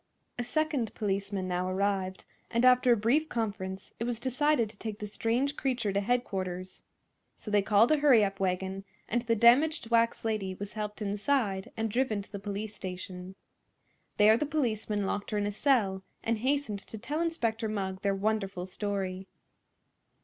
A 0.39 0.43
second 0.43 0.95
policeman 0.95 1.47
now 1.47 1.69
arrived, 1.69 2.25
and 2.49 2.65
after 2.65 2.91
a 2.91 2.97
brief 2.97 3.29
conference 3.29 3.93
it 3.99 4.05
was 4.05 4.19
decided 4.19 4.67
to 4.71 4.77
take 4.79 4.97
the 4.97 5.05
strange 5.05 5.55
creature 5.55 5.93
to 5.93 6.01
headquarters. 6.01 6.81
So 7.37 7.51
they 7.51 7.61
called 7.61 7.91
a 7.91 7.97
hurry 7.97 8.25
up 8.25 8.39
wagon, 8.39 8.83
and 9.07 9.21
the 9.21 9.35
damaged 9.35 9.91
wax 9.91 10.25
lady 10.25 10.55
was 10.55 10.73
helped 10.73 11.03
inside 11.03 11.71
and 11.77 11.91
driven 11.91 12.23
to 12.23 12.31
the 12.31 12.39
police 12.39 12.73
station. 12.73 13.35
There 14.17 14.37
the 14.37 14.47
policeman 14.47 15.05
locked 15.05 15.29
her 15.29 15.37
in 15.37 15.45
a 15.45 15.51
cell 15.51 16.01
and 16.23 16.39
hastened 16.39 16.79
to 16.79 16.97
tell 16.97 17.21
Inspector 17.21 17.69
Mugg 17.69 18.01
their 18.01 18.15
wonderful 18.15 18.65
story. 18.65 19.27